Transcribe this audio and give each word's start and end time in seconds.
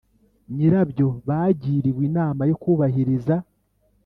nyirabyo 0.55 1.07
bagiriwe 1.27 2.01
inama 2.09 2.41
yo 2.49 2.55
kubahiriza 2.61 3.35